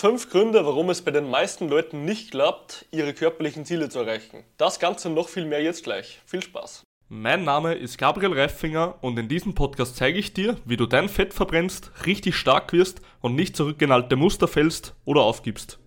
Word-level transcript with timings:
Fünf 0.00 0.30
Gründe, 0.30 0.64
warum 0.64 0.88
es 0.88 1.02
bei 1.02 1.10
den 1.10 1.28
meisten 1.28 1.68
Leuten 1.68 2.06
nicht 2.06 2.30
klappt, 2.30 2.86
ihre 2.90 3.12
körperlichen 3.12 3.66
Ziele 3.66 3.90
zu 3.90 3.98
erreichen. 3.98 4.44
Das 4.56 4.80
Ganze 4.80 5.10
noch 5.10 5.28
viel 5.28 5.44
mehr 5.44 5.60
jetzt 5.62 5.84
gleich. 5.84 6.22
Viel 6.24 6.42
Spaß. 6.42 6.84
Mein 7.10 7.44
Name 7.44 7.74
ist 7.74 7.98
Gabriel 7.98 8.32
Reifinger 8.32 8.94
und 9.02 9.18
in 9.18 9.28
diesem 9.28 9.54
Podcast 9.54 9.96
zeige 9.96 10.18
ich 10.18 10.32
dir, 10.32 10.56
wie 10.64 10.78
du 10.78 10.86
dein 10.86 11.10
Fett 11.10 11.34
verbrennst, 11.34 11.92
richtig 12.06 12.36
stark 12.36 12.72
wirst 12.72 13.02
und 13.20 13.34
nicht 13.34 13.54
zurück 13.54 13.82
in 13.82 13.92
alte 13.92 14.16
Muster 14.16 14.48
fällst 14.48 14.94
oder 15.04 15.20
aufgibst. 15.20 15.78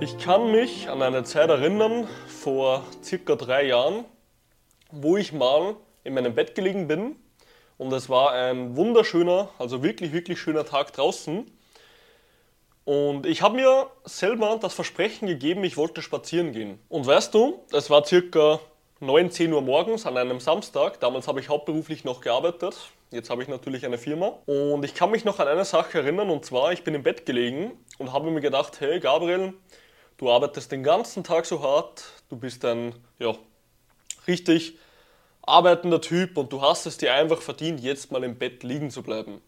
Ich 0.00 0.18
kann 0.18 0.50
mich 0.50 0.88
an 0.88 1.00
eine 1.00 1.22
Zeit 1.22 1.48
erinnern, 1.48 2.08
vor 2.26 2.82
circa 3.04 3.36
drei 3.36 3.66
Jahren, 3.66 4.04
wo 4.90 5.16
ich 5.16 5.32
mal 5.32 5.76
in 6.02 6.14
meinem 6.14 6.34
Bett 6.34 6.56
gelegen 6.56 6.88
bin 6.88 7.14
und 7.78 7.92
es 7.92 8.08
war 8.08 8.32
ein 8.32 8.76
wunderschöner, 8.76 9.48
also 9.58 9.82
wirklich, 9.82 10.12
wirklich 10.12 10.38
schöner 10.38 10.66
Tag 10.66 10.92
draußen. 10.92 11.50
Und 12.84 13.26
ich 13.26 13.42
habe 13.42 13.56
mir 13.56 13.86
selber 14.04 14.58
das 14.60 14.74
Versprechen 14.74 15.28
gegeben, 15.28 15.62
ich 15.62 15.76
wollte 15.76 16.02
spazieren 16.02 16.52
gehen. 16.52 16.80
Und 16.88 17.06
weißt 17.06 17.32
du, 17.32 17.60
es 17.72 17.88
war 17.88 18.04
circa 18.04 18.60
9, 19.00 19.30
10 19.30 19.52
Uhr 19.52 19.62
morgens 19.62 20.06
an 20.06 20.16
einem 20.16 20.40
Samstag. 20.40 20.98
Damals 20.98 21.28
habe 21.28 21.38
ich 21.38 21.48
hauptberuflich 21.48 22.04
noch 22.04 22.20
gearbeitet. 22.20 22.76
Jetzt 23.10 23.30
habe 23.30 23.42
ich 23.42 23.48
natürlich 23.48 23.86
eine 23.86 23.96
Firma. 23.96 24.38
Und 24.46 24.84
ich 24.84 24.94
kann 24.94 25.10
mich 25.10 25.24
noch 25.24 25.38
an 25.38 25.46
eine 25.46 25.64
Sache 25.64 25.98
erinnern, 25.98 26.30
und 26.30 26.44
zwar, 26.44 26.72
ich 26.72 26.82
bin 26.82 26.94
im 26.94 27.02
Bett 27.02 27.24
gelegen 27.26 27.72
und 27.98 28.12
habe 28.12 28.30
mir 28.30 28.40
gedacht, 28.40 28.80
hey 28.80 28.98
Gabriel, 28.98 29.54
du 30.16 30.30
arbeitest 30.30 30.72
den 30.72 30.82
ganzen 30.82 31.22
Tag 31.22 31.46
so 31.46 31.62
hart, 31.62 32.04
du 32.28 32.36
bist 32.36 32.64
ein, 32.64 32.94
ja, 33.18 33.34
richtig 34.26 34.78
arbeitender 35.48 36.00
Typ 36.00 36.36
und 36.36 36.52
du 36.52 36.62
hast 36.62 36.86
es 36.86 36.98
dir 36.98 37.14
einfach 37.14 37.42
verdient, 37.42 37.80
jetzt 37.80 38.12
mal 38.12 38.22
im 38.22 38.38
Bett 38.38 38.62
liegen 38.62 38.90
zu 38.90 39.02
bleiben. 39.02 39.40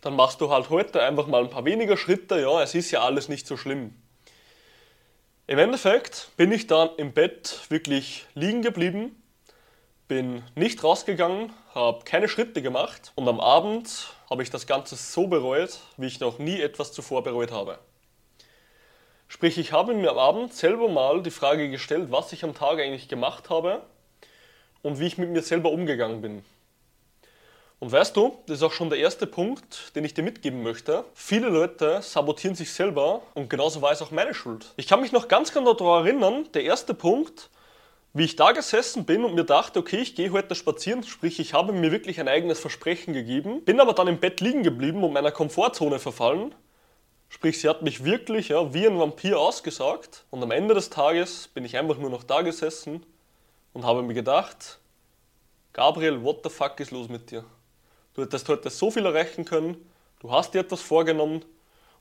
Dann 0.00 0.14
machst 0.14 0.40
du 0.40 0.50
halt 0.50 0.70
heute 0.70 1.02
einfach 1.02 1.26
mal 1.26 1.42
ein 1.42 1.50
paar 1.50 1.64
weniger 1.64 1.96
Schritte, 1.96 2.40
ja, 2.40 2.62
es 2.62 2.74
ist 2.74 2.90
ja 2.90 3.02
alles 3.02 3.28
nicht 3.28 3.46
so 3.46 3.56
schlimm. 3.56 3.94
Im 5.46 5.58
Endeffekt 5.58 6.30
bin 6.36 6.52
ich 6.52 6.66
dann 6.66 6.90
im 6.98 7.12
Bett 7.12 7.60
wirklich 7.68 8.26
liegen 8.34 8.62
geblieben, 8.62 9.20
bin 10.06 10.42
nicht 10.54 10.84
rausgegangen, 10.84 11.52
habe 11.74 12.04
keine 12.04 12.28
Schritte 12.28 12.62
gemacht 12.62 13.12
und 13.14 13.28
am 13.28 13.40
Abend 13.40 14.14
habe 14.30 14.42
ich 14.42 14.50
das 14.50 14.66
Ganze 14.66 14.96
so 14.96 15.26
bereut, 15.26 15.78
wie 15.96 16.06
ich 16.06 16.20
noch 16.20 16.38
nie 16.38 16.60
etwas 16.60 16.92
zuvor 16.92 17.22
bereut 17.22 17.50
habe. 17.50 17.78
Sprich, 19.26 19.58
ich 19.58 19.72
habe 19.72 19.94
mir 19.94 20.10
am 20.10 20.18
Abend 20.18 20.54
selber 20.54 20.88
mal 20.88 21.22
die 21.22 21.30
Frage 21.30 21.70
gestellt, 21.70 22.10
was 22.10 22.32
ich 22.32 22.44
am 22.44 22.54
Tag 22.54 22.78
eigentlich 22.78 23.08
gemacht 23.08 23.50
habe 23.50 23.82
und 24.82 24.98
wie 24.98 25.06
ich 25.06 25.18
mit 25.18 25.30
mir 25.30 25.42
selber 25.42 25.70
umgegangen 25.70 26.20
bin. 26.20 26.42
Und 27.80 27.92
weißt 27.92 28.16
du, 28.16 28.38
das 28.46 28.56
ist 28.58 28.62
auch 28.64 28.72
schon 28.72 28.90
der 28.90 28.98
erste 28.98 29.26
Punkt, 29.26 29.94
den 29.94 30.04
ich 30.04 30.12
dir 30.12 30.24
mitgeben 30.24 30.64
möchte. 30.64 31.04
Viele 31.14 31.48
Leute 31.48 32.02
sabotieren 32.02 32.56
sich 32.56 32.72
selber 32.72 33.22
und 33.34 33.48
genauso 33.48 33.82
war 33.82 33.92
es 33.92 34.02
auch 34.02 34.10
meine 34.10 34.34
Schuld. 34.34 34.72
Ich 34.76 34.88
kann 34.88 35.00
mich 35.00 35.12
noch 35.12 35.28
ganz 35.28 35.52
genau 35.52 35.74
daran 35.74 36.04
erinnern, 36.04 36.48
der 36.54 36.64
erste 36.64 36.92
Punkt, 36.92 37.50
wie 38.14 38.24
ich 38.24 38.34
da 38.34 38.50
gesessen 38.50 39.04
bin 39.04 39.24
und 39.24 39.36
mir 39.36 39.44
dachte, 39.44 39.78
okay, 39.78 39.98
ich 39.98 40.16
gehe 40.16 40.32
heute 40.32 40.56
spazieren, 40.56 41.04
sprich, 41.04 41.38
ich 41.38 41.54
habe 41.54 41.72
mir 41.72 41.92
wirklich 41.92 42.18
ein 42.18 42.26
eigenes 42.26 42.58
Versprechen 42.58 43.14
gegeben, 43.14 43.64
bin 43.64 43.78
aber 43.78 43.92
dann 43.92 44.08
im 44.08 44.18
Bett 44.18 44.40
liegen 44.40 44.64
geblieben 44.64 45.04
und 45.04 45.12
meiner 45.12 45.30
Komfortzone 45.30 46.00
verfallen. 46.00 46.54
Sprich, 47.28 47.60
sie 47.60 47.68
hat 47.68 47.82
mich 47.82 48.04
wirklich 48.04 48.48
ja, 48.48 48.74
wie 48.74 48.88
ein 48.88 48.98
Vampir 48.98 49.38
ausgesagt 49.38 50.24
und 50.30 50.42
am 50.42 50.50
Ende 50.50 50.74
des 50.74 50.90
Tages 50.90 51.46
bin 51.46 51.64
ich 51.64 51.76
einfach 51.76 51.98
nur 51.98 52.10
noch 52.10 52.24
da 52.24 52.42
gesessen 52.42 53.04
und 53.72 53.84
habe 53.84 54.02
mir 54.02 54.14
gedacht, 54.14 54.78
Gabriel, 55.72 56.22
what 56.22 56.40
the 56.42 56.50
fuck 56.50 56.80
ist 56.80 56.90
los 56.90 57.08
mit 57.08 57.30
dir? 57.30 57.44
Du 58.14 58.22
hättest 58.22 58.48
heute 58.48 58.70
so 58.70 58.90
viel 58.90 59.06
erreichen 59.06 59.44
können, 59.44 59.76
du 60.20 60.30
hast 60.30 60.54
dir 60.54 60.60
etwas 60.60 60.80
vorgenommen 60.80 61.44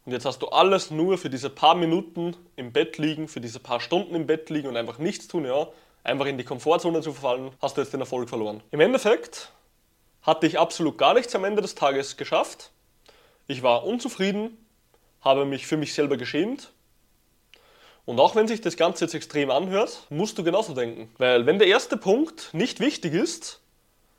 und 0.06 0.12
jetzt 0.12 0.26
hast 0.26 0.42
du 0.42 0.48
alles 0.48 0.90
nur 0.90 1.18
für 1.18 1.30
diese 1.30 1.50
paar 1.50 1.76
Minuten 1.76 2.36
im 2.56 2.72
Bett 2.72 2.98
liegen, 2.98 3.28
für 3.28 3.42
diese 3.42 3.60
paar 3.60 3.80
Stunden 3.80 4.16
im 4.16 4.26
Bett 4.26 4.50
liegen 4.50 4.68
und 4.68 4.78
einfach 4.78 4.98
nichts 4.98 5.28
tun, 5.28 5.46
ja, 5.46 5.68
einfach 6.04 6.26
in 6.26 6.38
die 6.38 6.44
Komfortzone 6.44 7.02
zu 7.02 7.14
verfallen, 7.14 7.52
hast 7.62 7.78
du 7.78 7.82
jetzt 7.82 7.94
den 7.94 8.00
Erfolg 8.00 8.30
verloren. 8.30 8.64
Im 8.72 8.80
Endeffekt 8.80 9.52
hatte 10.22 10.48
ich 10.48 10.58
absolut 10.58 10.98
gar 10.98 11.14
nichts 11.14 11.36
am 11.36 11.44
Ende 11.44 11.62
des 11.62 11.76
Tages 11.76 12.18
geschafft. 12.18 12.72
Ich 13.48 13.64
war 13.64 13.86
unzufrieden, 13.86 14.58
habe 15.22 15.46
mich 15.46 15.68
für 15.68 15.78
mich 15.78 15.94
selber 15.94 16.18
geschämt 16.18 16.72
und 18.08 18.22
auch 18.22 18.38
wenn 18.38 18.48
sich 18.48 18.62
das 18.62 18.78
Ganze 18.78 19.04
jetzt 19.04 19.16
extrem 19.16 19.52
anhört, 19.52 20.08
musst 20.10 20.38
du 20.38 20.44
genauso 20.44 20.74
denken. 20.74 21.12
Weil 21.18 21.46
wenn 21.46 21.60
der 21.60 21.68
erste 21.68 21.98
Punkt 21.98 22.54
nicht 22.54 22.80
wichtig 22.80 23.14
ist, 23.14 23.60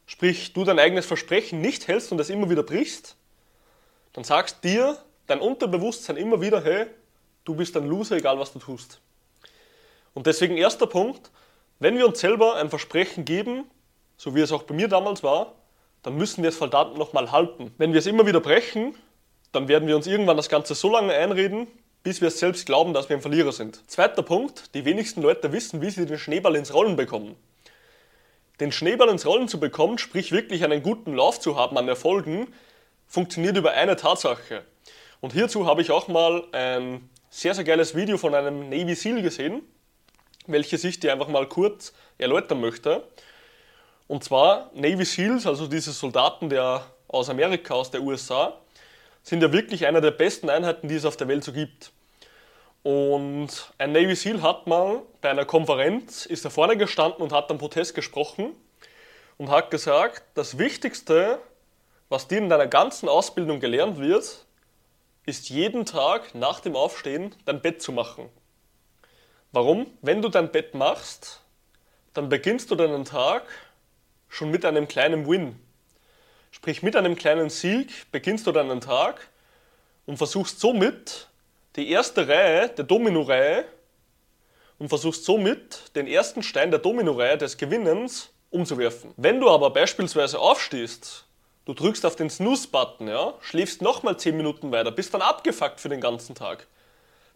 sprich 0.04 0.52
du 0.52 0.64
dein 0.64 0.78
eigenes 0.78 1.06
Versprechen 1.06 1.62
nicht 1.62 1.88
hältst 1.88 2.12
und 2.12 2.20
es 2.20 2.28
immer 2.28 2.50
wieder 2.50 2.62
brichst, 2.62 3.16
dann 4.12 4.24
sagst 4.24 4.62
dir 4.62 4.98
dein 5.26 5.40
Unterbewusstsein 5.40 6.18
immer 6.18 6.42
wieder, 6.42 6.62
hey, 6.62 6.84
du 7.46 7.54
bist 7.54 7.78
ein 7.78 7.88
Loser, 7.88 8.16
egal 8.16 8.38
was 8.38 8.52
du 8.52 8.58
tust. 8.58 9.00
Und 10.12 10.26
deswegen 10.26 10.58
erster 10.58 10.86
Punkt, 10.86 11.30
wenn 11.78 11.96
wir 11.96 12.06
uns 12.06 12.20
selber 12.20 12.56
ein 12.56 12.68
Versprechen 12.68 13.24
geben, 13.24 13.64
so 14.18 14.34
wie 14.34 14.40
es 14.40 14.52
auch 14.52 14.64
bei 14.64 14.74
mir 14.74 14.88
damals 14.88 15.22
war, 15.22 15.54
dann 16.02 16.14
müssen 16.14 16.42
wir 16.42 16.50
es 16.50 16.58
verdammt 16.58 16.98
nochmal 16.98 17.32
halten. 17.32 17.72
Wenn 17.78 17.94
wir 17.94 18.00
es 18.00 18.06
immer 18.06 18.26
wieder 18.26 18.40
brechen, 18.40 18.94
dann 19.52 19.66
werden 19.66 19.88
wir 19.88 19.96
uns 19.96 20.06
irgendwann 20.06 20.36
das 20.36 20.50
Ganze 20.50 20.74
so 20.74 20.92
lange 20.92 21.14
einreden, 21.14 21.68
bis 22.08 22.22
wir 22.22 22.30
selbst 22.30 22.64
glauben, 22.64 22.94
dass 22.94 23.10
wir 23.10 23.16
ein 23.16 23.20
Verlierer 23.20 23.52
sind. 23.52 23.82
Zweiter 23.90 24.22
Punkt, 24.22 24.74
die 24.74 24.86
wenigsten 24.86 25.20
Leute 25.20 25.52
wissen, 25.52 25.82
wie 25.82 25.90
sie 25.90 26.06
den 26.06 26.16
Schneeball 26.16 26.56
ins 26.56 26.72
Rollen 26.72 26.96
bekommen. 26.96 27.36
Den 28.60 28.72
Schneeball 28.72 29.10
ins 29.10 29.26
Rollen 29.26 29.46
zu 29.46 29.60
bekommen, 29.60 29.98
sprich 29.98 30.32
wirklich 30.32 30.64
einen 30.64 30.82
guten 30.82 31.12
Lauf 31.12 31.38
zu 31.38 31.56
haben 31.56 31.76
an 31.76 31.86
Erfolgen, 31.86 32.46
funktioniert 33.06 33.58
über 33.58 33.72
eine 33.72 33.94
Tatsache. 33.96 34.64
Und 35.20 35.34
hierzu 35.34 35.66
habe 35.66 35.82
ich 35.82 35.90
auch 35.90 36.08
mal 36.08 36.44
ein 36.52 37.10
sehr, 37.28 37.54
sehr 37.54 37.64
geiles 37.64 37.94
Video 37.94 38.16
von 38.16 38.34
einem 38.34 38.70
Navy 38.70 38.94
SEAL 38.94 39.20
gesehen, 39.20 39.60
welches 40.46 40.84
ich 40.84 41.00
dir 41.00 41.12
einfach 41.12 41.28
mal 41.28 41.46
kurz 41.46 41.92
erläutern 42.16 42.62
möchte. 42.62 43.06
Und 44.06 44.24
zwar 44.24 44.70
Navy 44.72 45.04
SEALs, 45.04 45.46
also 45.46 45.66
diese 45.66 45.92
Soldaten 45.92 46.48
der, 46.48 46.86
aus 47.06 47.28
Amerika, 47.28 47.74
aus 47.74 47.90
der 47.90 48.00
USA, 48.00 48.58
sind 49.22 49.42
ja 49.42 49.52
wirklich 49.52 49.86
einer 49.86 50.00
der 50.00 50.12
besten 50.12 50.48
Einheiten, 50.48 50.88
die 50.88 50.94
es 50.94 51.04
auf 51.04 51.18
der 51.18 51.28
Welt 51.28 51.44
so 51.44 51.52
gibt. 51.52 51.92
Und 52.82 53.72
ein 53.78 53.92
Navy 53.92 54.14
SEAL 54.14 54.42
hat 54.42 54.66
mal 54.66 55.02
bei 55.20 55.30
einer 55.30 55.44
Konferenz, 55.44 56.26
ist 56.26 56.44
da 56.44 56.50
vorne 56.50 56.76
gestanden 56.76 57.22
und 57.22 57.32
hat 57.32 57.50
am 57.50 57.58
Protest 57.58 57.94
gesprochen 57.94 58.54
und 59.36 59.50
hat 59.50 59.70
gesagt, 59.70 60.22
das 60.34 60.58
Wichtigste, 60.58 61.40
was 62.08 62.28
dir 62.28 62.38
in 62.38 62.48
deiner 62.48 62.66
ganzen 62.66 63.08
Ausbildung 63.08 63.60
gelernt 63.60 63.98
wird, 63.98 64.46
ist 65.26 65.50
jeden 65.50 65.84
Tag 65.84 66.34
nach 66.34 66.60
dem 66.60 66.76
Aufstehen 66.76 67.34
dein 67.44 67.60
Bett 67.60 67.82
zu 67.82 67.92
machen. 67.92 68.28
Warum? 69.52 69.86
Wenn 70.00 70.22
du 70.22 70.28
dein 70.28 70.50
Bett 70.50 70.74
machst, 70.74 71.42
dann 72.14 72.28
beginnst 72.28 72.70
du 72.70 72.74
deinen 72.74 73.04
Tag 73.04 73.44
schon 74.28 74.50
mit 74.50 74.64
einem 74.64 74.88
kleinen 74.88 75.28
Win. 75.28 75.58
Sprich, 76.50 76.82
mit 76.82 76.96
einem 76.96 77.16
kleinen 77.16 77.50
Sieg 77.50 78.10
beginnst 78.10 78.46
du 78.46 78.52
deinen 78.52 78.80
Tag 78.80 79.28
und 80.06 80.16
versuchst 80.16 80.60
somit 80.60 81.28
die 81.78 81.90
erste 81.90 82.26
Reihe 82.26 82.68
der 82.68 82.84
Domino-Reihe 82.84 83.64
und 84.78 84.88
versuchst 84.88 85.24
somit 85.24 85.94
den 85.94 86.08
ersten 86.08 86.42
Stein 86.42 86.70
der 86.72 86.80
Domino-Reihe 86.80 87.38
des 87.38 87.56
Gewinnens 87.56 88.30
umzuwerfen. 88.50 89.14
Wenn 89.16 89.38
du 89.38 89.48
aber 89.48 89.70
beispielsweise 89.70 90.40
aufstehst, 90.40 91.24
du 91.66 91.74
drückst 91.74 92.04
auf 92.04 92.16
den 92.16 92.30
Snooze-Button, 92.30 93.06
ja, 93.06 93.34
schläfst 93.40 93.80
nochmal 93.80 94.16
10 94.16 94.36
Minuten 94.36 94.72
weiter, 94.72 94.90
bist 94.90 95.14
dann 95.14 95.22
abgefuckt 95.22 95.80
für 95.80 95.88
den 95.88 96.00
ganzen 96.00 96.34
Tag, 96.34 96.66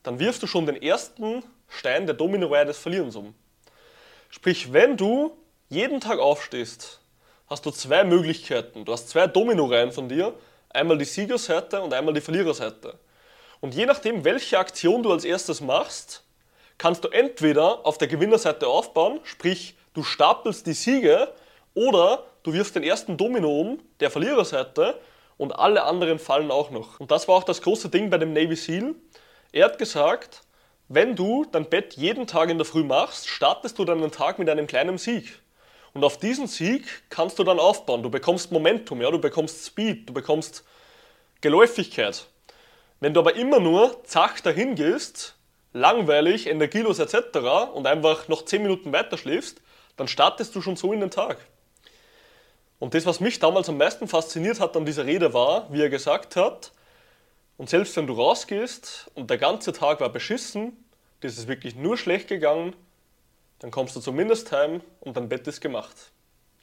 dann 0.03 0.19
wirfst 0.19 0.43
du 0.43 0.49
schon 0.49 0.67
den 0.67 0.83
ersten 0.83 1.45
Stein 1.69 2.07
der 2.07 2.17
Domino-Reihe 2.17 2.67
des 2.67 2.79
Verlierens 2.79 3.15
um. 3.15 3.35
Sprich, 4.29 4.73
wenn 4.73 4.97
du 4.97 5.37
jeden 5.69 6.01
Tag 6.01 6.19
aufstehst, 6.19 7.01
hast 7.47 7.65
du 7.65 7.71
zwei 7.71 8.03
Möglichkeiten. 8.03 8.85
Du 8.85 8.93
hast 8.93 9.09
zwei 9.09 9.29
Domino-Reihen 9.29 9.93
von 9.93 10.09
dir, 10.09 10.35
einmal 10.71 10.99
die 10.99 11.05
Siegerseite 11.05 11.81
und 11.81 11.95
einmal 11.95 12.13
die 12.13 12.21
Verliererseite. 12.21 12.99
Und 13.63 13.75
je 13.77 13.87
nachdem, 13.87 14.25
welche 14.25 14.59
Aktion 14.59 15.05
du 15.05 15.13
als 15.13 15.25
erstes 15.25 15.61
machst, 15.61 16.25
kannst 16.79 17.05
du 17.05 17.09
entweder 17.09 17.87
auf 17.87 17.97
der 17.97 18.09
Gewinnerseite 18.09 18.67
aufbauen, 18.67 19.21
sprich 19.23 19.77
du 19.95 20.03
stapelst 20.03 20.67
die 20.67 20.73
Siege, 20.73 21.33
oder 21.75 22.25
du 22.43 22.53
wirfst 22.53 22.75
den 22.75 22.83
ersten 22.83 23.17
Domino 23.17 23.61
um, 23.61 23.79
der 24.01 24.11
Verliererseite, 24.11 25.01
und 25.39 25.53
alle 25.53 25.85
anderen 25.85 26.19
fallen 26.19 26.51
auch 26.51 26.71
noch. 26.71 26.99
Und 26.99 27.13
das 27.13 27.29
war 27.29 27.37
auch 27.37 27.45
das 27.45 27.63
große 27.63 27.89
Ding 27.89 28.11
bei 28.11 28.19
dem 28.19 28.33
Navy 28.33 28.57
SEAL. 28.57 28.97
Er 29.53 29.67
hat 29.67 29.79
gesagt, 29.79 30.43
wenn 30.89 31.15
du 31.15 31.47
dein 31.51 31.67
Bett 31.67 31.95
jeden 31.95 32.27
Tag 32.27 32.51
in 32.51 32.59
der 32.59 32.65
Früh 32.65 32.83
machst, 32.83 33.29
startest 33.29 33.79
du 33.79 33.85
deinen 33.85 34.11
Tag 34.11 34.41
mit 34.41 34.51
einem 34.51 34.67
kleinen 34.67 34.99
Sieg. 34.99 35.39
Und 35.95 36.03
auf 36.03 36.19
diesen 36.19 36.49
Sieg 36.49 36.85
kannst 37.11 37.39
du 37.39 37.45
dann 37.45 37.61
aufbauen. 37.61 38.03
Du 38.03 38.11
bekommst 38.11 38.51
Momentum, 38.51 39.01
ja, 39.01 39.11
du 39.11 39.21
bekommst 39.21 39.65
Speed, 39.65 40.09
du 40.09 40.13
bekommst 40.13 40.65
Geläufigkeit. 41.41 42.27
Wenn 43.03 43.15
du 43.15 43.19
aber 43.19 43.35
immer 43.35 43.59
nur 43.59 44.05
zach 44.05 44.39
dahin 44.39 44.77
gehst, 44.77 45.35
langweilig, 45.73 46.47
energielos 46.47 47.01
etc. 47.01 47.37
und 47.75 47.85
einfach 47.89 48.29
noch 48.29 48.45
10 48.45 48.63
Minuten 48.63 48.93
weiter 48.93 49.19
schläfst, 49.19 49.61
dann 49.97 50.07
startest 50.07 50.55
du 50.55 50.63
schon 50.63 50.77
so 50.77 50.93
in 50.93 51.01
den 51.01 51.11
Tag. 51.11 51.39
Und 52.79 52.95
das, 52.95 53.05
was 53.05 53.19
mich 53.19 53.41
damals 53.41 53.69
am 53.69 53.77
meisten 53.77 54.07
fasziniert 54.07 54.61
hat 54.61 54.77
an 54.77 54.87
dieser 54.87 55.05
Rede 55.05 55.35
war, 55.35 55.67
wie 55.73 55.83
er 55.83 55.89
gesagt 55.89 56.37
hat, 56.37 56.71
Und 57.57 57.69
selbst 57.69 57.97
wenn 57.97 58.07
du 58.07 58.15
rausgehst 58.15 59.11
und 59.15 59.31
der 59.31 59.39
ganze 59.39 59.73
Tag 59.73 59.99
war 59.99 60.09
beschissen, 60.09 60.85
das 61.23 61.39
ist 61.39 61.49
wirklich 61.49 61.75
nur 61.75 61.97
schlecht 61.97 62.29
gegangen, 62.29 62.73
dann 63.59 63.73
kommst 63.73 63.97
du 63.97 64.01
zumindest 64.01 64.53
heim 64.53 64.81
und 65.01 65.17
dein 65.17 65.29
Bett 65.29 65.49
ist 65.49 65.61
gemacht. 65.61 66.13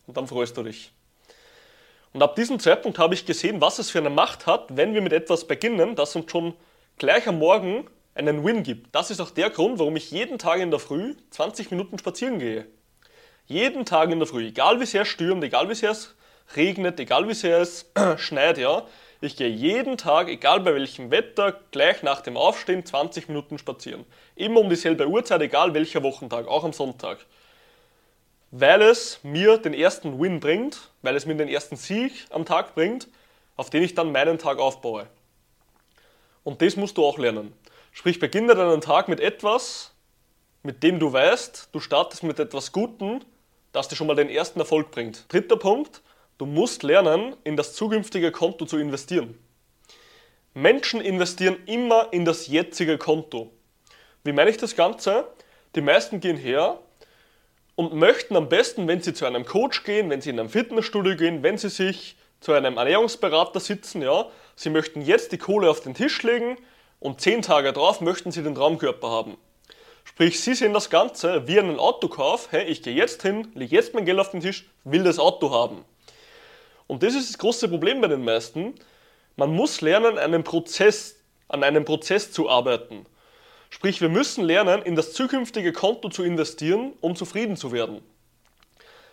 Und 0.08 0.16
dann 0.16 0.26
freust 0.26 0.56
du 0.56 0.64
dich. 0.64 0.94
Und 2.14 2.24
ab 2.24 2.36
diesem 2.36 2.60
Zeitpunkt 2.60 2.98
habe 2.98 3.14
ich 3.14 3.26
gesehen, 3.26 3.62
was 3.62 3.78
es 3.78 3.92
für 3.92 4.00
eine 4.00 4.10
Macht 4.10 4.48
hat, 4.48 4.76
wenn 4.76 4.94
wir 4.94 5.02
mit 5.02 5.14
etwas 5.14 5.48
beginnen, 5.48 5.96
das 5.96 6.16
uns 6.16 6.32
schon 6.32 6.56
gleich 6.98 7.28
am 7.28 7.38
Morgen 7.38 7.88
einen 8.16 8.44
Win 8.44 8.64
gibt. 8.64 8.94
Das 8.96 9.12
ist 9.12 9.22
auch 9.22 9.30
der 9.30 9.52
Grund, 9.52 9.80
warum 9.80 9.96
ich 9.96 10.10
jeden 10.12 10.40
Tag 10.40 10.60
in 10.60 10.72
der 10.72 10.80
Früh 10.80 11.16
20 11.30 11.70
Minuten 11.72 12.00
spazieren 12.00 12.40
gehe. 12.40 12.66
Jeden 13.46 13.86
Tag 13.86 14.12
in 14.12 14.20
der 14.20 14.28
Früh, 14.28 14.48
egal 14.48 14.80
wie 14.80 14.86
sehr 14.86 15.04
es 15.04 15.08
stürmt, 15.08 15.44
egal 15.44 15.70
wie 15.70 15.76
sehr 15.76 15.92
es 15.92 16.16
regnet, 16.56 17.00
egal 17.00 17.28
wie 17.28 17.34
sehr 17.34 17.60
es 17.60 17.92
schneit, 18.18 18.58
ja. 18.58 18.86
Ich 19.22 19.36
gehe 19.36 19.50
jeden 19.50 19.98
Tag, 19.98 20.30
egal 20.30 20.62
bei 20.62 20.74
welchem 20.74 21.12
Wetter, 21.12 21.60
gleich 21.72 22.04
nach 22.04 22.22
dem 22.22 22.38
Aufstehen 22.38 22.86
20 22.86 23.28
Minuten 23.28 23.58
spazieren. 23.58 24.06
Immer 24.36 24.62
um 24.62 24.70
dieselbe 24.70 25.08
Uhrzeit, 25.08 25.42
egal 25.42 25.74
welcher 25.74 26.04
Wochentag, 26.04 26.48
auch 26.48 26.64
am 26.64 26.74
Sonntag. 26.74 27.26
Weil 28.52 28.82
es 28.82 29.20
mir 29.24 29.58
den 29.58 29.74
ersten 29.74 30.20
Win 30.20 30.40
bringt, 30.40 30.90
weil 31.02 31.16
es 31.16 31.26
mir 31.26 31.36
den 31.36 31.50
ersten 31.50 31.76
Sieg 31.76 32.26
am 32.32 32.46
Tag 32.46 32.74
bringt, 32.76 33.08
auf 33.56 33.70
den 33.70 33.84
ich 33.84 33.94
dann 33.94 34.12
meinen 34.12 34.38
Tag 34.38 34.58
aufbaue. 34.58 35.08
Und 36.44 36.62
das 36.62 36.76
musst 36.76 36.98
du 36.98 37.06
auch 37.06 37.18
lernen. 37.18 37.54
Sprich, 37.92 38.20
beginne 38.20 38.56
deinen 38.56 38.82
Tag 38.82 39.08
mit 39.08 39.20
etwas, 39.20 39.94
mit 40.64 40.84
dem 40.84 41.00
du 41.00 41.12
weißt, 41.12 41.70
du 41.72 41.80
startest 41.80 42.24
mit 42.24 42.40
etwas 42.40 42.72
Guten, 42.72 43.24
das 43.72 43.88
dir 43.88 43.96
schon 43.96 44.08
mal 44.08 44.16
den 44.16 44.30
ersten 44.30 44.60
Erfolg 44.60 44.92
bringt. 44.92 45.32
Dritter 45.32 45.58
Punkt, 45.58 46.02
Du 46.40 46.46
musst 46.46 46.84
lernen, 46.84 47.36
in 47.44 47.58
das 47.58 47.74
zukünftige 47.74 48.32
Konto 48.32 48.66
zu 48.66 48.78
investieren. 48.78 49.38
Menschen 50.54 51.02
investieren 51.02 51.58
immer 51.66 52.14
in 52.14 52.24
das 52.24 52.48
jetzige 52.48 52.98
Konto. 52.98 53.52
Wie 54.24 54.32
meine 54.32 54.50
ich 54.50 54.56
das 54.56 54.78
Ganze? 54.78 55.28
Die 55.76 55.82
meisten 55.82 56.22
gehen 56.22 56.38
her 56.38 56.80
und 57.80 57.94
möchten 57.94 58.36
am 58.36 58.50
besten, 58.50 58.90
wenn 58.90 59.02
sie 59.02 59.14
zu 59.14 59.26
einem 59.26 59.46
Coach 59.46 59.86
gehen, 59.86 60.10
wenn 60.10 60.20
sie 60.20 60.32
in 60.32 60.38
einem 60.38 60.50
Fitnessstudio 60.50 61.16
gehen, 61.16 61.44
wenn 61.44 61.58
sie 61.58 61.70
sich 61.70 62.18
zu 62.42 62.52
einem 62.52 62.76
Ernährungsberater 62.76 63.62
sitzen, 63.62 64.02
ja, 64.02 64.26
sie 64.58 64.70
möchten 64.70 65.00
jetzt 65.00 65.32
die 65.32 65.38
Kohle 65.38 65.70
auf 65.70 65.80
den 65.80 65.94
Tisch 65.94 66.22
legen 66.24 66.58
und 67.00 67.22
zehn 67.22 67.42
Tage 67.42 67.72
drauf 67.72 68.02
möchten 68.02 68.34
sie 68.34 68.44
den 68.44 68.54
Traumkörper 68.54 69.10
haben. 69.10 69.38
Sprich, 70.04 70.42
sie 70.42 70.56
sehen 70.56 70.74
das 70.74 70.90
Ganze 70.90 71.48
wie 71.48 71.58
einen 71.58 71.80
Autokauf. 71.80 72.50
Hey, 72.52 72.66
ich 72.66 72.84
gehe 72.84 72.94
jetzt 72.94 73.22
hin, 73.22 73.48
lege 73.56 73.74
jetzt 73.78 73.94
mein 73.94 74.04
Geld 74.04 74.20
auf 74.20 74.32
den 74.32 74.42
Tisch, 74.42 74.70
will 74.84 75.06
das 75.06 75.18
Auto 75.18 75.52
haben. 75.52 75.86
Und 76.86 77.02
das 77.02 77.16
ist 77.16 77.30
das 77.30 77.38
große 77.38 77.70
Problem 77.70 78.02
bei 78.02 78.10
den 78.10 78.26
meisten. 78.26 78.76
Man 79.38 79.56
muss 79.56 79.80
lernen, 79.80 80.18
einen 80.18 80.44
Prozess, 80.44 81.16
an 81.48 81.64
einem 81.64 81.86
Prozess 81.86 82.34
zu 82.34 82.50
arbeiten. 82.50 83.06
Sprich, 83.70 84.02
wir 84.02 84.10
müssen 84.10 84.44
lernen, 84.44 84.82
in 84.82 84.96
das 84.96 85.14
zukünftige 85.14 85.74
Konto 85.74 86.10
zu 86.10 86.24
investieren, 86.24 86.94
um 87.02 87.16
zufrieden 87.16 87.56
zu 87.56 87.72
werden. 87.72 88.02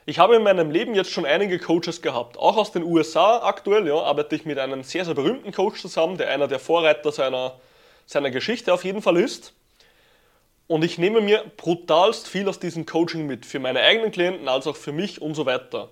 Ich 0.06 0.19
habe 0.19 0.37
in 0.37 0.44
meinem 0.44 0.70
Leben 0.70 0.94
jetzt 0.94 1.11
schon 1.11 1.26
einige 1.26 1.58
Coaches 1.58 2.00
gehabt. 2.00 2.38
Auch 2.38 2.56
aus 2.56 2.70
den 2.70 2.85
USA 2.85 3.38
aktuell 3.43 3.88
ja, 3.88 3.97
arbeite 3.97 4.37
ich 4.37 4.44
mit 4.44 4.58
einem 4.58 4.85
sehr, 4.85 5.05
sehr 5.05 5.14
berühmten 5.14 5.53
Coach 5.53 5.81
zusammen, 5.81 6.17
der 6.17 6.31
einer 6.31 6.47
der 6.47 6.61
Vorreiter 6.61 7.11
seiner, 7.11 7.58
seiner 8.06 8.31
Geschichte 8.31 8.73
auf 8.73 8.85
jeden 8.85 9.03
Fall 9.03 9.17
ist. 9.17 9.53
Und 10.69 10.85
ich 10.85 10.99
nehme 10.99 11.20
mir 11.20 11.44
brutalst 11.56 12.29
viel 12.29 12.49
aus 12.49 12.58
diesem 12.58 12.87
Coaching 12.87 13.26
mit, 13.26 13.47
für 13.47 13.58
meine 13.58 13.81
eigenen 13.81 14.11
Klienten 14.11 14.49
als 14.49 14.67
auch 14.67 14.76
für 14.76 14.93
mich 14.93 15.20
und 15.20 15.35
so 15.35 15.44
weiter. 15.44 15.91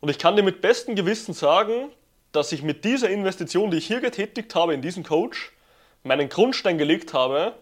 Und 0.00 0.08
ich 0.08 0.18
kann 0.18 0.36
dir 0.36 0.42
mit 0.42 0.60
bestem 0.60 0.96
Gewissen 0.96 1.34
sagen, 1.34 1.90
dass 2.32 2.50
ich 2.52 2.62
mit 2.62 2.84
dieser 2.84 3.10
Investition, 3.10 3.70
die 3.70 3.78
ich 3.78 3.86
hier 3.86 4.00
getätigt 4.00 4.54
habe 4.54 4.74
in 4.74 4.82
diesen 4.82 5.04
Coach, 5.04 5.52
meinen 6.02 6.28
Grundstein 6.28 6.78
gelegt 6.78 7.14
habe 7.14 7.54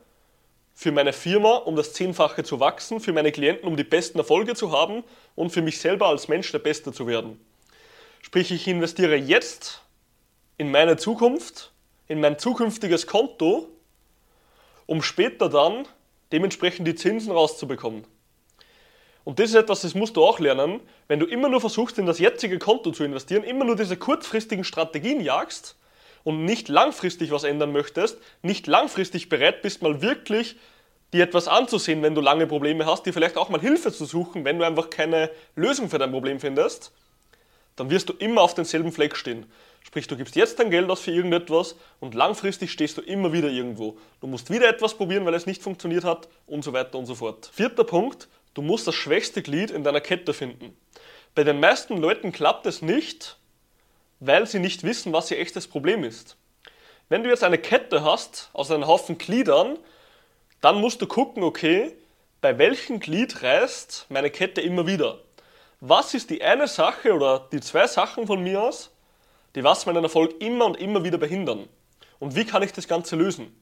für 0.74 0.92
meine 0.92 1.12
Firma, 1.12 1.56
um 1.56 1.76
das 1.76 1.92
Zehnfache 1.92 2.42
zu 2.42 2.60
wachsen, 2.60 3.00
für 3.00 3.12
meine 3.12 3.32
Klienten, 3.32 3.68
um 3.68 3.76
die 3.76 3.84
besten 3.84 4.18
Erfolge 4.18 4.54
zu 4.54 4.72
haben 4.72 5.04
und 5.34 5.50
für 5.50 5.62
mich 5.62 5.78
selber 5.78 6.06
als 6.06 6.28
Mensch 6.28 6.50
der 6.52 6.58
Beste 6.58 6.92
zu 6.92 7.06
werden. 7.06 7.38
Sprich, 8.22 8.50
ich 8.50 8.66
investiere 8.66 9.16
jetzt 9.16 9.82
in 10.56 10.70
meine 10.70 10.96
Zukunft, 10.96 11.72
in 12.08 12.20
mein 12.20 12.38
zukünftiges 12.38 13.06
Konto, 13.06 13.68
um 14.86 15.02
später 15.02 15.48
dann 15.48 15.86
dementsprechend 16.32 16.86
die 16.86 16.94
Zinsen 16.94 17.32
rauszubekommen. 17.32 18.04
Und 19.24 19.38
das 19.38 19.50
ist 19.50 19.56
etwas, 19.56 19.82
das 19.82 19.94
musst 19.94 20.16
du 20.16 20.24
auch 20.24 20.38
lernen. 20.38 20.80
Wenn 21.08 21.20
du 21.20 21.26
immer 21.26 21.48
nur 21.48 21.60
versuchst, 21.60 21.98
in 21.98 22.06
das 22.06 22.18
jetzige 22.18 22.58
Konto 22.58 22.90
zu 22.90 23.04
investieren, 23.04 23.44
immer 23.44 23.64
nur 23.64 23.76
diese 23.76 23.96
kurzfristigen 23.96 24.64
Strategien 24.64 25.20
jagst 25.20 25.76
und 26.24 26.44
nicht 26.44 26.68
langfristig 26.68 27.30
was 27.30 27.44
ändern 27.44 27.72
möchtest, 27.72 28.18
nicht 28.42 28.66
langfristig 28.66 29.28
bereit 29.28 29.62
bist, 29.62 29.82
mal 29.82 30.02
wirklich 30.02 30.56
dir 31.12 31.24
etwas 31.24 31.48
anzusehen, 31.48 32.02
wenn 32.02 32.14
du 32.14 32.20
lange 32.20 32.46
Probleme 32.46 32.86
hast, 32.86 33.04
dir 33.04 33.12
vielleicht 33.12 33.36
auch 33.36 33.48
mal 33.48 33.60
Hilfe 33.60 33.92
zu 33.92 34.04
suchen, 34.04 34.44
wenn 34.44 34.58
du 34.58 34.66
einfach 34.66 34.90
keine 34.90 35.30
Lösung 35.56 35.90
für 35.90 35.98
dein 35.98 36.12
Problem 36.12 36.38
findest, 36.38 36.92
dann 37.76 37.90
wirst 37.90 38.08
du 38.08 38.12
immer 38.12 38.42
auf 38.42 38.54
denselben 38.54 38.92
Fleck 38.92 39.16
stehen. 39.16 39.46
Sprich, 39.82 40.06
du 40.06 40.16
gibst 40.16 40.36
jetzt 40.36 40.58
dein 40.58 40.70
Geld 40.70 40.90
aus 40.90 41.00
für 41.00 41.10
irgendetwas 41.10 41.74
und 42.00 42.14
langfristig 42.14 42.70
stehst 42.70 42.98
du 42.98 43.00
immer 43.00 43.32
wieder 43.32 43.48
irgendwo. 43.48 43.96
Du 44.20 44.26
musst 44.26 44.50
wieder 44.50 44.68
etwas 44.68 44.94
probieren, 44.94 45.24
weil 45.24 45.34
es 45.34 45.46
nicht 45.46 45.62
funktioniert 45.62 46.04
hat 46.04 46.28
und 46.46 46.62
so 46.62 46.72
weiter 46.72 46.98
und 46.98 47.06
so 47.06 47.14
fort. 47.14 47.50
Vierter 47.52 47.84
Punkt, 47.84 48.28
Du 48.54 48.62
musst 48.62 48.86
das 48.86 48.94
schwächste 48.94 49.42
Glied 49.42 49.70
in 49.70 49.84
deiner 49.84 50.00
Kette 50.00 50.34
finden. 50.34 50.76
Bei 51.34 51.44
den 51.44 51.60
meisten 51.60 51.98
Leuten 51.98 52.32
klappt 52.32 52.66
es 52.66 52.82
nicht, 52.82 53.36
weil 54.20 54.46
sie 54.46 54.60
nicht 54.60 54.84
wissen, 54.84 55.12
was 55.12 55.30
ihr 55.30 55.38
echtes 55.38 55.66
Problem 55.66 56.04
ist. 56.04 56.36
Wenn 57.08 57.24
du 57.24 57.30
jetzt 57.30 57.42
eine 57.42 57.58
Kette 57.58 58.04
hast 58.04 58.50
aus 58.52 58.70
einem 58.70 58.86
Haufen 58.86 59.18
Gliedern, 59.18 59.78
dann 60.60 60.80
musst 60.80 61.02
du 61.02 61.06
gucken, 61.06 61.42
okay, 61.42 61.96
bei 62.40 62.56
welchem 62.58 63.00
Glied 63.00 63.42
reißt 63.42 64.06
meine 64.10 64.30
Kette 64.30 64.60
immer 64.60 64.86
wieder? 64.86 65.18
Was 65.80 66.14
ist 66.14 66.30
die 66.30 66.42
eine 66.42 66.68
Sache 66.68 67.14
oder 67.14 67.48
die 67.52 67.60
zwei 67.60 67.86
Sachen 67.86 68.26
von 68.26 68.42
mir 68.42 68.62
aus, 68.62 68.90
die 69.54 69.64
was 69.64 69.86
meinen 69.86 70.04
Erfolg 70.04 70.40
immer 70.40 70.66
und 70.66 70.76
immer 70.76 71.02
wieder 71.02 71.18
behindern? 71.18 71.68
Und 72.18 72.36
wie 72.36 72.44
kann 72.44 72.62
ich 72.62 72.72
das 72.72 72.86
Ganze 72.86 73.16
lösen? 73.16 73.58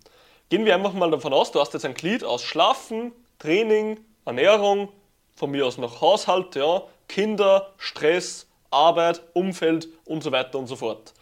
Gehen 0.48 0.64
wir 0.64 0.74
einfach 0.74 0.92
mal 0.92 1.10
davon 1.10 1.32
aus, 1.32 1.52
du 1.52 1.60
hast 1.60 1.74
jetzt 1.74 1.84
ein 1.84 1.94
Glied 1.94 2.24
aus 2.24 2.42
Schlafen, 2.42 3.12
Training, 3.38 4.00
Ernährung, 4.24 4.88
von 5.36 5.52
mir 5.52 5.64
aus 5.64 5.78
noch 5.78 6.00
Haushalt, 6.00 6.56
ja, 6.56 6.82
Kinder, 7.06 7.72
Stress, 7.78 8.47
Arbeit, 8.70 9.22
Umfeld 9.32 9.88
und 10.04 10.22
so 10.22 10.32
weiter 10.32 10.58
und 10.58 10.66
so 10.66 10.76
fort. 10.76 11.14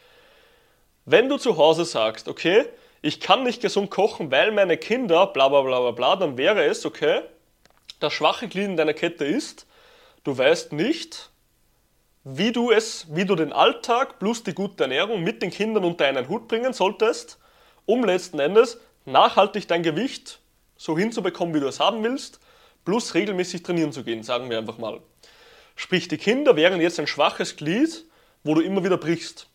Wenn 1.05 1.29
du 1.29 1.37
zu 1.37 1.57
Hause 1.57 1.85
sagst, 1.85 2.29
okay, 2.29 2.67
ich 3.03 3.21
kann 3.21 3.45
nicht 3.45 3.63
gesund 3.63 3.91
kochen, 3.91 4.31
weil 4.31 4.51
meine 4.53 4.77
Kinder, 4.77 5.27
bla 5.29 5.49
bla 5.49 5.63
bla 5.63 5.81
bla 5.81 5.91
bla, 5.93 6.17
dann 6.17 6.37
wäre 6.37 6.65
es, 6.65 6.85
okay, 6.85 7.23
das 8.01 8.13
schwache 8.13 8.49
Glied 8.49 8.67
in 8.67 8.77
deiner 8.77 8.95
Kette 8.95 9.25
ist, 9.25 9.67
du 10.25 10.37
weißt 10.37 10.73
nicht, 10.73 11.31
wie 12.25 12.51
du 12.51 12.73
es, 12.73 13.07
wie 13.11 13.25
du 13.25 13.37
den 13.37 13.53
Alltag 13.53 14.19
plus 14.19 14.43
die 14.43 14.55
gute 14.55 14.85
Ernährung 14.85 15.23
mit 15.23 15.43
den 15.43 15.51
Kindern 15.51 15.85
unter 15.85 16.07
einen 16.07 16.29
Hut 16.29 16.49
bringen 16.49 16.73
solltest, 16.73 17.39
um 17.85 18.05
letzten 18.05 18.41
Endes 18.41 18.81
nachhaltig 19.05 19.69
dein 19.69 19.85
Gewicht 19.85 20.41
so 20.77 20.99
hinzubekommen, 20.99 21.55
wie 21.55 21.61
du 21.61 21.69
es 21.69 21.79
haben 21.79 22.03
willst 22.03 22.41
plus 22.87 23.15
regelmäßig 23.15 23.63
trainieren 23.63 23.93
zu 23.93 24.03
gehen, 24.03 24.23
sagen 24.23 24.49
wir 24.49 24.57
einfach 24.57 24.79
mal. 24.79 25.01
Sprich, 25.77 26.09
die 26.09 26.17
Kinder 26.17 26.57
wären 26.57 26.81
jetzt 26.81 26.99
ein 26.99 27.07
schwaches 27.07 27.57
Glied, 27.57 28.05
wo 28.43 28.55
du 28.55 28.63
immer 28.63 28.83
wieder 28.83 28.97
brichst. 28.97 29.47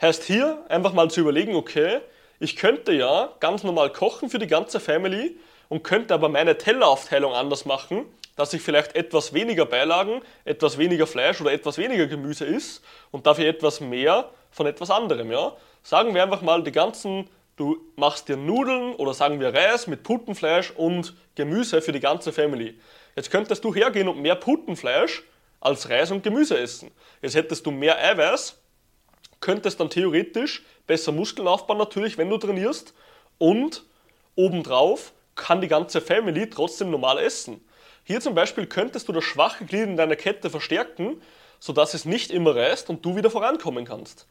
Heißt 0.00 0.24
hier 0.24 0.64
einfach 0.68 0.92
mal 0.92 1.10
zu 1.10 1.20
überlegen, 1.20 1.56
okay, 1.56 2.00
ich 2.38 2.56
könnte 2.56 2.92
ja 2.92 3.32
ganz 3.40 3.62
normal 3.62 3.90
kochen 3.90 4.28
für 4.28 4.38
die 4.38 4.46
ganze 4.46 4.78
Family 4.78 5.36
und 5.68 5.84
könnte 5.84 6.12
aber 6.12 6.28
meine 6.28 6.58
Telleraufteilung 6.58 7.32
anders 7.32 7.64
machen, 7.64 8.04
dass 8.36 8.52
ich 8.52 8.62
vielleicht 8.62 8.94
etwas 8.94 9.32
weniger 9.32 9.64
Beilagen, 9.64 10.20
etwas 10.44 10.76
weniger 10.76 11.06
Fleisch 11.06 11.40
oder 11.40 11.52
etwas 11.52 11.78
weniger 11.78 12.06
Gemüse 12.06 12.44
isst 12.44 12.82
und 13.10 13.26
dafür 13.26 13.46
etwas 13.46 13.80
mehr 13.80 14.30
von 14.50 14.66
etwas 14.66 14.90
anderem. 14.90 15.30
Ja? 15.30 15.56
Sagen 15.82 16.14
wir 16.14 16.22
einfach 16.22 16.42
mal 16.42 16.62
die 16.62 16.72
ganzen 16.72 17.28
Du 17.56 17.76
machst 17.96 18.28
dir 18.28 18.38
Nudeln 18.38 18.94
oder 18.94 19.12
sagen 19.12 19.38
wir 19.38 19.52
Reis 19.52 19.86
mit 19.86 20.04
Putenfleisch 20.04 20.70
und 20.70 21.14
Gemüse 21.34 21.82
für 21.82 21.92
die 21.92 22.00
ganze 22.00 22.32
Family. 22.32 22.78
Jetzt 23.16 23.30
könntest 23.30 23.64
du 23.64 23.74
hergehen 23.74 24.08
und 24.08 24.20
mehr 24.20 24.36
Putenfleisch 24.36 25.22
als 25.60 25.88
Reis 25.88 26.10
und 26.10 26.22
Gemüse 26.22 26.58
essen. 26.58 26.90
Jetzt 27.20 27.34
hättest 27.34 27.66
du 27.66 27.70
mehr 27.70 27.98
Eiweiß, 27.98 28.58
könntest 29.40 29.80
dann 29.80 29.90
theoretisch 29.90 30.64
besser 30.86 31.12
Muskeln 31.12 31.46
aufbauen 31.46 31.78
natürlich, 31.78 32.18
wenn 32.18 32.30
du 32.30 32.38
trainierst 32.38 32.94
und 33.38 33.84
obendrauf 34.34 35.12
kann 35.34 35.60
die 35.60 35.68
ganze 35.68 36.00
Family 36.00 36.48
trotzdem 36.48 36.90
normal 36.90 37.18
essen. 37.18 37.64
Hier 38.04 38.20
zum 38.20 38.34
Beispiel 38.34 38.66
könntest 38.66 39.08
du 39.08 39.12
das 39.12 39.24
schwache 39.24 39.64
Glied 39.64 39.84
in 39.84 39.96
deiner 39.96 40.16
Kette 40.16 40.50
verstärken, 40.50 41.22
sodass 41.60 41.94
es 41.94 42.04
nicht 42.04 42.30
immer 42.30 42.56
reißt 42.56 42.90
und 42.90 43.04
du 43.04 43.14
wieder 43.16 43.30
vorankommen 43.30 43.84
kannst. 43.84 44.26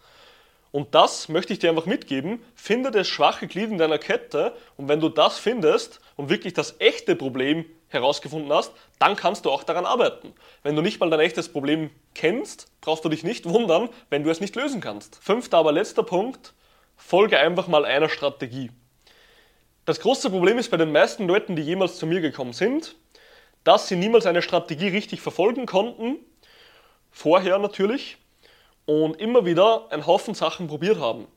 Und 0.72 0.96
das 0.96 1.30
möchte 1.30 1.54
ich 1.54 1.60
dir 1.60 1.70
einfach 1.70 1.86
mitgeben. 1.86 2.42
Finde 2.56 2.92
das 2.92 3.08
schwache 3.08 3.48
Glied 3.48 3.72
in 3.72 3.78
deiner 3.78 3.98
Kette 3.98 4.56
und 4.78 4.88
wenn 4.88 5.00
du 5.00 5.10
das 5.10 5.38
findest 5.38 6.00
und 6.16 6.30
wirklich 6.30 6.54
das 6.54 6.76
echte 6.80 7.16
Problem 7.16 7.66
herausgefunden 7.92 8.52
hast, 8.52 8.72
dann 9.00 9.16
kannst 9.16 9.46
du 9.46 9.52
auch 9.52 9.64
daran 9.64 9.86
arbeiten. 9.86 10.34
Wenn 10.64 10.76
du 10.76 10.82
nicht 10.82 11.00
mal 11.00 11.10
dein 11.10 11.20
echtes 11.20 11.52
Problem 11.52 11.90
kennst, 12.16 12.68
brauchst 12.82 13.06
du 13.06 13.10
dich 13.10 13.24
nicht 13.24 13.46
wundern, 13.46 13.90
wenn 14.10 14.24
du 14.24 14.30
es 14.30 14.40
nicht 14.40 14.56
lösen 14.56 14.82
kannst. 14.82 15.18
Fünfter, 15.22 15.58
aber 15.58 15.72
letzter 15.72 16.04
Punkt. 16.04 16.54
folge 16.96 17.40
einfach 17.40 17.68
mal 17.68 17.84
einer 17.84 18.10
Strategie. 18.10 18.72
Das 19.86 20.00
große 20.00 20.30
Problem 20.30 20.60
ist 20.60 20.70
bei 20.70 20.78
den 20.78 20.92
meisten 20.92 21.28
Leuten, 21.28 21.56
die 21.56 21.64
jemals 21.64 21.98
zu 21.98 22.06
mir 22.06 22.22
gekommen 22.22 22.54
sind, 22.54 22.96
dass 23.64 23.88
sie 23.88 23.96
niemals 23.96 24.26
eine 24.26 24.42
Strategie 24.42 24.90
richtig 24.90 25.22
verfolgen 25.22 25.66
konnten, 25.66 26.18
vorher 27.12 27.58
natürlich, 27.58 28.18
und 28.86 29.20
immer 29.20 29.46
wieder 29.46 29.92
einen 29.92 30.06
Haufen 30.06 30.34
Sachen 30.34 30.68
probiert 30.68 31.00
haben. 31.00 31.28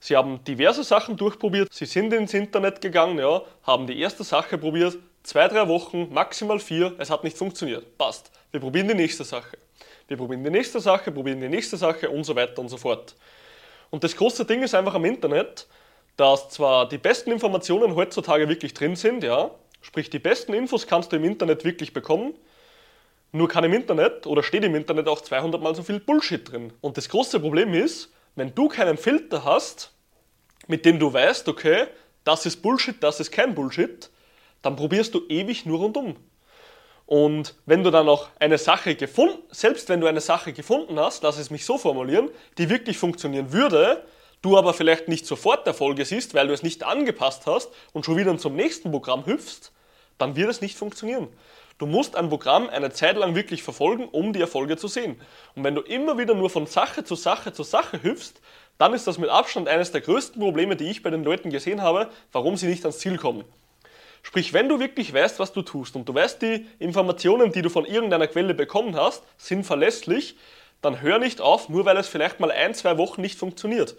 Sie 0.00 0.16
haben 0.16 0.44
diverse 0.44 0.84
Sachen 0.84 1.16
durchprobiert, 1.16 1.72
sie 1.72 1.86
sind 1.86 2.12
ins 2.12 2.34
Internet 2.34 2.80
gegangen, 2.80 3.18
ja, 3.18 3.42
haben 3.64 3.86
die 3.86 3.98
erste 3.98 4.22
Sache 4.22 4.56
probiert, 4.56 4.96
zwei, 5.22 5.48
drei 5.48 5.68
Wochen, 5.68 6.12
maximal 6.12 6.58
vier, 6.58 6.94
es 6.98 7.10
hat 7.10 7.24
nicht 7.24 7.36
funktioniert. 7.36 7.96
Passt. 7.98 8.30
Wir 8.50 8.60
probieren 8.60 8.88
die 8.88 8.94
nächste 8.94 9.24
Sache. 9.24 9.58
Wir 10.06 10.16
probieren 10.16 10.42
die 10.42 10.50
nächste 10.50 10.80
Sache, 10.80 11.12
probieren 11.12 11.40
die 11.40 11.48
nächste 11.48 11.76
Sache 11.76 12.08
und 12.08 12.24
so 12.24 12.34
weiter 12.34 12.60
und 12.60 12.68
so 12.68 12.78
fort. 12.78 13.14
Und 13.90 14.04
das 14.04 14.16
große 14.16 14.44
Ding 14.44 14.62
ist 14.62 14.74
einfach 14.74 14.94
am 14.94 15.04
Internet, 15.04 15.66
dass 16.16 16.48
zwar 16.48 16.88
die 16.88 16.98
besten 16.98 17.30
Informationen 17.30 17.94
heutzutage 17.94 18.48
wirklich 18.48 18.74
drin 18.74 18.96
sind, 18.96 19.22
ja, 19.22 19.50
sprich 19.80 20.10
die 20.10 20.18
besten 20.18 20.52
Infos 20.54 20.86
kannst 20.86 21.12
du 21.12 21.16
im 21.16 21.24
Internet 21.24 21.64
wirklich 21.64 21.92
bekommen, 21.92 22.34
nur 23.32 23.48
kann 23.48 23.64
im 23.64 23.72
Internet 23.72 24.26
oder 24.26 24.42
steht 24.42 24.64
im 24.64 24.74
Internet 24.74 25.06
auch 25.08 25.20
200 25.20 25.60
mal 25.62 25.74
so 25.74 25.82
viel 25.82 26.00
Bullshit 26.00 26.50
drin. 26.50 26.72
Und 26.80 26.96
das 26.96 27.08
große 27.08 27.40
Problem 27.40 27.74
ist, 27.74 28.10
wenn 28.34 28.54
du 28.54 28.68
keinen 28.68 28.96
Filter 28.96 29.44
hast, 29.44 29.92
mit 30.66 30.84
dem 30.84 30.98
du 30.98 31.12
weißt, 31.12 31.48
okay, 31.48 31.86
das 32.24 32.46
ist 32.46 32.62
Bullshit, 32.62 32.96
das 33.02 33.20
ist 33.20 33.30
kein 33.30 33.54
Bullshit, 33.54 34.10
dann 34.62 34.76
probierst 34.76 35.14
du 35.14 35.22
ewig 35.28 35.66
nur 35.66 35.78
rundum. 35.78 36.16
Und 37.06 37.54
wenn 37.64 37.84
du 37.84 37.90
dann 37.90 38.08
auch 38.08 38.28
eine 38.38 38.58
Sache 38.58 38.94
gefunden, 38.94 39.38
selbst 39.50 39.88
wenn 39.88 40.00
du 40.00 40.06
eine 40.06 40.20
Sache 40.20 40.52
gefunden 40.52 41.00
hast, 41.00 41.22
lass 41.22 41.38
es 41.38 41.50
mich 41.50 41.64
so 41.64 41.78
formulieren, 41.78 42.28
die 42.58 42.68
wirklich 42.68 42.98
funktionieren 42.98 43.52
würde, 43.52 44.04
du 44.42 44.58
aber 44.58 44.74
vielleicht 44.74 45.08
nicht 45.08 45.26
sofort 45.26 45.66
Erfolge 45.66 46.04
siehst, 46.04 46.34
weil 46.34 46.48
du 46.48 46.52
es 46.52 46.62
nicht 46.62 46.82
angepasst 46.82 47.46
hast 47.46 47.70
und 47.92 48.04
schon 48.04 48.18
wieder 48.18 48.36
zum 48.36 48.56
nächsten 48.56 48.90
Programm 48.90 49.24
hüpfst, 49.24 49.72
dann 50.18 50.36
wird 50.36 50.50
es 50.50 50.60
nicht 50.60 50.76
funktionieren. 50.76 51.28
Du 51.78 51.86
musst 51.86 52.16
ein 52.16 52.28
Programm 52.28 52.68
eine 52.68 52.90
Zeit 52.90 53.16
lang 53.16 53.34
wirklich 53.36 53.62
verfolgen, 53.62 54.08
um 54.08 54.32
die 54.32 54.40
Erfolge 54.40 54.76
zu 54.76 54.88
sehen. 54.88 55.20
Und 55.54 55.64
wenn 55.64 55.76
du 55.76 55.80
immer 55.80 56.18
wieder 56.18 56.34
nur 56.34 56.50
von 56.50 56.66
Sache 56.66 57.04
zu 57.04 57.14
Sache 57.14 57.52
zu 57.52 57.62
Sache 57.62 58.02
hüpfst, 58.02 58.34
dann 58.78 58.94
ist 58.94 59.06
das 59.06 59.18
mit 59.18 59.30
Abstand 59.30 59.68
eines 59.68 59.92
der 59.92 60.00
größten 60.00 60.40
Probleme, 60.40 60.76
die 60.76 60.90
ich 60.90 61.02
bei 61.02 61.10
den 61.10 61.24
Leuten 61.24 61.50
gesehen 61.50 61.80
habe, 61.80 62.10
warum 62.32 62.56
sie 62.56 62.66
nicht 62.66 62.84
ans 62.84 62.98
Ziel 62.98 63.16
kommen. 63.16 63.44
Sprich, 64.28 64.52
wenn 64.52 64.68
du 64.68 64.78
wirklich 64.78 65.14
weißt, 65.14 65.38
was 65.38 65.54
du 65.54 65.62
tust 65.62 65.96
und 65.96 66.06
du 66.06 66.14
weißt, 66.14 66.42
die 66.42 66.66
Informationen, 66.78 67.50
die 67.50 67.62
du 67.62 67.70
von 67.70 67.86
irgendeiner 67.86 68.26
Quelle 68.26 68.52
bekommen 68.52 68.94
hast, 68.94 69.22
sind 69.38 69.64
verlässlich, 69.64 70.36
dann 70.82 71.00
hör 71.00 71.18
nicht 71.18 71.40
auf, 71.40 71.70
nur 71.70 71.86
weil 71.86 71.96
es 71.96 72.08
vielleicht 72.08 72.38
mal 72.38 72.50
ein, 72.50 72.74
zwei 72.74 72.98
Wochen 72.98 73.22
nicht 73.22 73.38
funktioniert. 73.38 73.96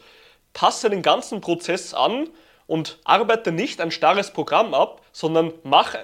Passe 0.54 0.92
den 0.92 1.02
ganzen 1.02 1.42
Prozess 1.42 1.96
an 1.96 2.30
und 2.68 3.00
arbeite 3.06 3.52
nicht 3.52 3.82
ein 3.82 3.90
starres 3.90 4.30
Programm 4.30 4.76
ab, 4.76 5.02
sondern 5.14 5.52
mach, 5.64 5.96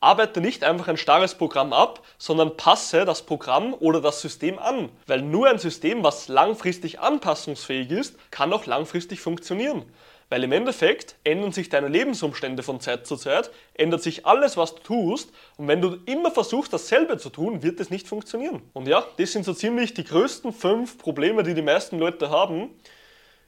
arbeite 0.00 0.40
nicht 0.40 0.64
einfach 0.64 0.88
ein 0.88 0.96
starres 0.96 1.34
Programm 1.34 1.74
ab, 1.74 2.02
sondern 2.16 2.56
passe 2.56 3.04
das 3.04 3.20
Programm 3.20 3.74
oder 3.74 4.00
das 4.00 4.22
System 4.22 4.58
an. 4.58 4.88
Weil 5.06 5.20
nur 5.20 5.50
ein 5.50 5.58
System, 5.58 6.02
was 6.02 6.28
langfristig 6.28 7.00
anpassungsfähig 7.00 7.90
ist, 7.90 8.16
kann 8.30 8.50
auch 8.54 8.64
langfristig 8.64 9.20
funktionieren. 9.20 9.84
Weil 10.32 10.44
im 10.44 10.52
Endeffekt 10.52 11.16
ändern 11.24 11.52
sich 11.52 11.68
deine 11.68 11.88
Lebensumstände 11.88 12.62
von 12.62 12.80
Zeit 12.80 13.06
zu 13.06 13.18
Zeit, 13.18 13.50
ändert 13.74 14.02
sich 14.02 14.24
alles, 14.24 14.56
was 14.56 14.74
du 14.76 14.80
tust 14.80 15.30
und 15.58 15.68
wenn 15.68 15.82
du 15.82 15.98
immer 16.06 16.30
versuchst, 16.30 16.72
dasselbe 16.72 17.18
zu 17.18 17.28
tun, 17.28 17.62
wird 17.62 17.78
es 17.80 17.90
nicht 17.90 18.08
funktionieren. 18.08 18.62
Und 18.72 18.88
ja, 18.88 19.04
das 19.18 19.32
sind 19.32 19.44
so 19.44 19.52
ziemlich 19.52 19.92
die 19.92 20.04
größten 20.04 20.54
fünf 20.54 20.96
Probleme, 20.96 21.42
die 21.42 21.52
die 21.52 21.60
meisten 21.60 21.98
Leute 21.98 22.30
haben. 22.30 22.70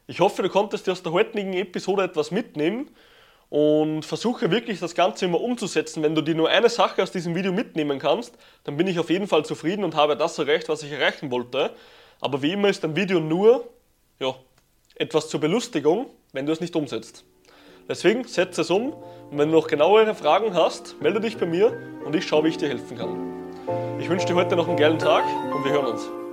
Ich 0.07 0.21
hoffe, 0.21 0.43
du 0.43 0.51
konntest 0.51 0.87
dir 0.87 0.93
aus 0.93 1.03
der 1.03 1.13
heutigen 1.13 1.55
Episode 1.55 2.03
etwas 2.03 2.31
mitnehmen 2.31 2.91
und 3.49 4.05
versuche 4.05 4.51
wirklich 4.51 4.79
das 4.79 4.95
Ganze 4.95 5.25
immer 5.25 5.41
umzusetzen. 5.41 6.03
Wenn 6.03 6.15
du 6.15 6.21
dir 6.21 6.35
nur 6.35 6.51
eine 6.51 6.69
Sache 6.69 7.03
aus 7.03 7.11
diesem 7.11 7.35
Video 7.35 7.53
mitnehmen 7.53 7.99
kannst, 7.99 8.37
dann 8.65 8.77
bin 8.77 8.89
ich 8.89 8.99
auf 8.99 9.09
jeden 9.09 9.27
Fall 9.27 9.47
zufrieden 9.47 9.85
und 9.85 9.95
habe 9.95 10.19
das 10.19 10.39
erreicht, 10.39 10.69
was 10.69 10.83
ich 10.83 10.93
erreichen 10.93 11.31
wollte. 11.31 11.71
Aber 12.21 12.43
wie 12.43 12.53
immer 12.53 12.69
ist 12.69 12.85
ein 12.85 12.95
Video 12.95 13.21
nur 13.21 13.71
ja, 14.21 14.35
etwas 14.97 15.31
zur 15.31 15.41
Belustigung 15.41 16.11
wenn 16.35 16.45
du 16.45 16.53
es 16.53 16.61
nicht 16.61 16.77
umsetzt. 16.77 17.25
Deswegen 17.89 18.25
setze 18.25 18.61
es 18.61 18.71
um 18.71 18.93
und 19.31 19.39
wenn 19.39 19.51
du 19.51 19.55
noch 19.55 19.69
genauere 19.69 20.15
Fragen 20.15 20.53
hast, 20.53 21.01
melde 21.01 21.21
dich 21.21 21.39
bei 21.39 21.47
mir 21.47 21.73
und 22.05 22.15
ich 22.15 22.27
schaue, 22.27 22.45
wie 22.45 22.49
ich 22.49 22.59
dir 22.59 22.69
helfen 22.69 22.99
kann. 22.99 23.99
Ich 23.99 24.09
wünsche 24.11 24.27
dir 24.27 24.35
heute 24.35 24.57
noch 24.57 24.69
einen 24.69 24.77
geilen 24.77 24.99
Tag 24.99 25.25
und 25.55 25.65
wir 25.65 25.73
hören 25.73 25.87
uns. 25.87 26.24